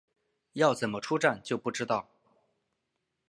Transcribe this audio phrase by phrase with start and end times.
[0.53, 2.09] 要怎么出站就不知道